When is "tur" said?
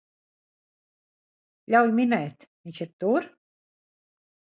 3.05-3.29